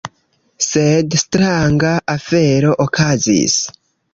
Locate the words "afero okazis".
2.17-3.63